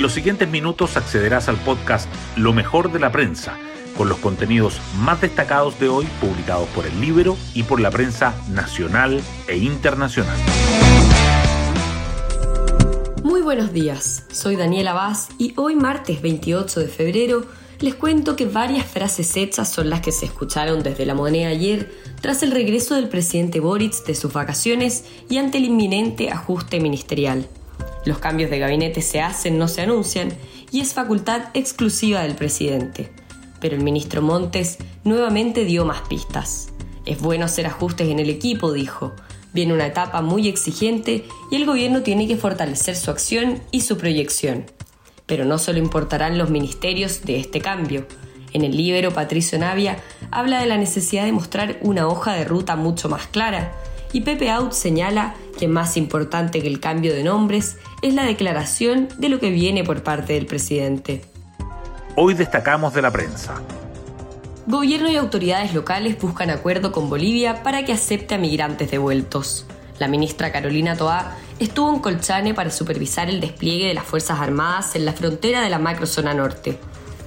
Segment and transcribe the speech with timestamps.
[0.00, 3.58] En los siguientes minutos accederás al podcast Lo mejor de la prensa,
[3.98, 8.34] con los contenidos más destacados de hoy publicados por el Libro y por la prensa
[8.48, 10.38] nacional e internacional.
[13.22, 17.44] Muy buenos días, soy Daniela Vaz y hoy martes 28 de febrero
[17.80, 21.92] les cuento que varias frases hechas son las que se escucharon desde la moneda ayer
[22.22, 27.46] tras el regreso del presidente Boric de sus vacaciones y ante el inminente ajuste ministerial.
[28.04, 30.32] Los cambios de gabinete se hacen, no se anuncian,
[30.70, 33.10] y es facultad exclusiva del presidente.
[33.60, 36.68] Pero el ministro Montes nuevamente dio más pistas.
[37.04, 39.12] Es bueno hacer ajustes en el equipo, dijo.
[39.52, 43.98] Viene una etapa muy exigente y el gobierno tiene que fortalecer su acción y su
[43.98, 44.64] proyección.
[45.26, 48.06] Pero no solo importarán los ministerios de este cambio.
[48.52, 49.98] En el libro, Patricio Navia
[50.30, 53.72] habla de la necesidad de mostrar una hoja de ruta mucho más clara,
[54.12, 59.08] y Pepe Out señala que más importante que el cambio de nombres es la declaración
[59.18, 61.22] de lo que viene por parte del presidente.
[62.16, 63.60] Hoy destacamos de la prensa.
[64.66, 69.66] Gobierno y autoridades locales buscan acuerdo con Bolivia para que acepte a migrantes devueltos.
[69.98, 74.96] La ministra Carolina Toá estuvo en Colchane para supervisar el despliegue de las Fuerzas Armadas
[74.96, 76.78] en la frontera de la macrozona norte.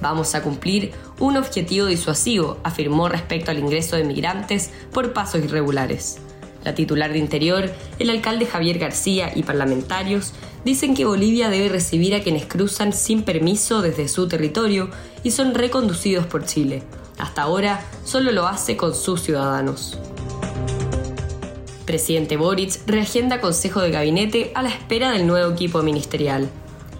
[0.02, 6.20] Vamos a cumplir un objetivo disuasivo, afirmó respecto al ingreso de migrantes por pasos irregulares.
[6.64, 10.34] La titular de Interior, el alcalde Javier García y parlamentarios
[10.64, 14.90] dicen que Bolivia debe recibir a quienes cruzan sin permiso desde su territorio
[15.24, 16.84] y son reconducidos por Chile.
[17.18, 19.98] Hasta ahora solo lo hace con sus ciudadanos.
[21.86, 26.50] Presidente Boric reagenda Consejo de Gabinete a la espera del nuevo equipo ministerial.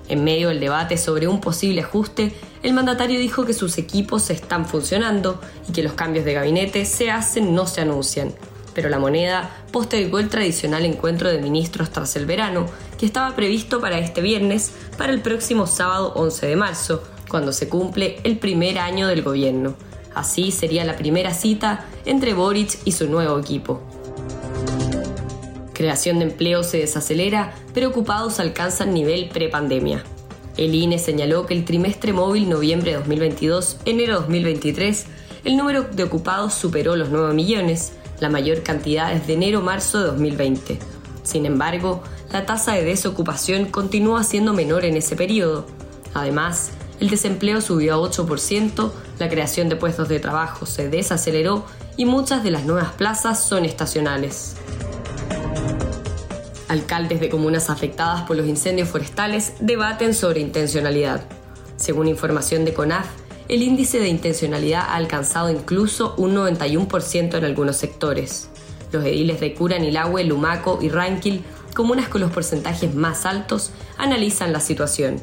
[0.10, 4.66] En medio del debate sobre un posible ajuste, el mandatario dijo que sus equipos están
[4.66, 8.34] funcionando y que los cambios de gabinete se hacen, no se anuncian.
[8.74, 12.66] Pero la moneda postergó el tradicional encuentro de ministros tras el verano,
[12.98, 17.70] que estaba previsto para este viernes, para el próximo sábado 11 de marzo, cuando se
[17.70, 19.76] cumple el primer año del gobierno.
[20.14, 23.82] Así sería la primera cita entre Boric y su nuevo equipo.
[25.74, 30.04] Creación de empleo se desacelera, pero ocupados alcanzan nivel prepandemia.
[30.56, 35.06] El INE señaló que el trimestre móvil noviembre 2022-enero 2023,
[35.46, 40.80] el número de ocupados superó los 9 millones, la mayor cantidad desde enero-marzo de 2020.
[41.24, 45.66] Sin embargo, la tasa de desocupación continúa siendo menor en ese periodo.
[46.14, 51.66] Además, el desempleo subió a 8%, la creación de puestos de trabajo se desaceleró
[51.98, 54.56] y muchas de las nuevas plazas son estacionales.
[56.68, 61.24] Alcaldes de comunas afectadas por los incendios forestales debaten sobre intencionalidad.
[61.76, 63.06] Según información de CONAF,
[63.50, 68.50] el índice de intencionalidad ha alcanzado incluso un 91% en algunos sectores.
[68.92, 71.44] Los ediles de Curanilahue, Lumaco y Ranquil,
[71.74, 75.22] comunas con los porcentajes más altos, analizan la situación.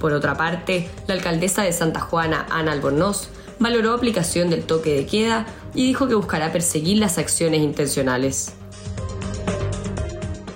[0.00, 3.28] Por otra parte, la alcaldesa de Santa Juana, Ana Albornoz,
[3.58, 8.54] valoró aplicación del toque de queda y dijo que buscará perseguir las acciones intencionales.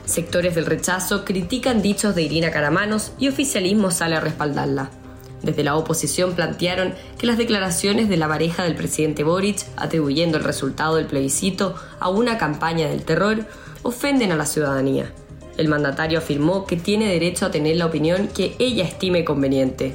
[0.06, 4.90] Sectores del rechazo critican dichos de Irina Caramanos y oficialismo sale a respaldarla.
[5.44, 10.44] Desde la oposición plantearon que las declaraciones de la pareja del presidente Boric, atribuyendo el
[10.44, 13.44] resultado del plebiscito a una campaña del terror,
[13.82, 15.12] ofenden a la ciudadanía.
[15.58, 19.94] El mandatario afirmó que tiene derecho a tener la opinión que ella estime conveniente.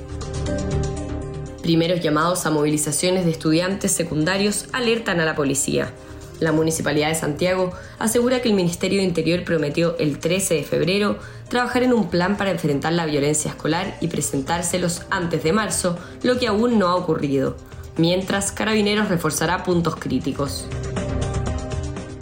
[1.64, 5.92] Primeros llamados a movilizaciones de estudiantes secundarios alertan a la policía.
[6.40, 11.20] La Municipalidad de Santiago asegura que el Ministerio de Interior prometió el 13 de febrero
[11.50, 16.40] trabajar en un plan para enfrentar la violencia escolar y presentárselos antes de marzo, lo
[16.40, 17.58] que aún no ha ocurrido,
[17.98, 20.66] mientras Carabineros reforzará puntos críticos.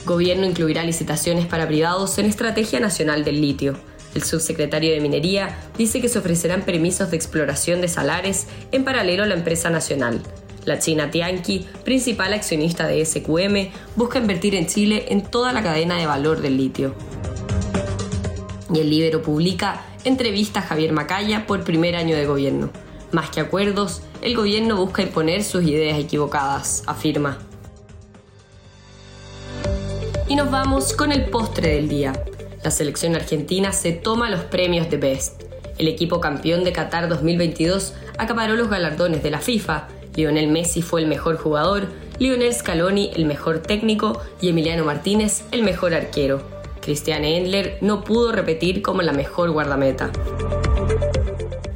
[0.05, 3.77] Gobierno incluirá licitaciones para privados en Estrategia Nacional del Litio.
[4.15, 9.23] El subsecretario de Minería dice que se ofrecerán permisos de exploración de salares en paralelo
[9.23, 10.21] a la empresa nacional.
[10.67, 15.95] La China Tianqi, principal accionista de SQM, busca invertir en Chile en toda la cadena
[15.95, 16.93] de valor del litio.
[18.73, 22.69] Y el Libero publica entrevista a Javier Macaya por primer año de gobierno.
[23.13, 27.37] Más que acuerdos, el gobierno busca imponer sus ideas equivocadas, afirma.
[30.27, 32.11] Y nos vamos con el postre del día.
[32.61, 35.43] La selección argentina se toma los premios de Best.
[35.77, 39.87] El equipo campeón de Qatar 2022 acaparó los galardones de la FIFA
[40.17, 41.87] Lionel Messi fue el mejor jugador,
[42.17, 46.41] Lionel Scaloni el mejor técnico y Emiliano Martínez el mejor arquero.
[46.81, 50.09] Christian Endler no pudo repetir como la mejor guardameta.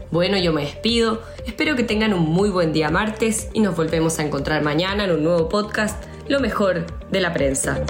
[0.09, 4.17] Bueno, yo me despido, espero que tengan un muy buen día martes y nos volvemos
[4.17, 7.83] a encontrar mañana en un nuevo podcast, Lo mejor de la prensa.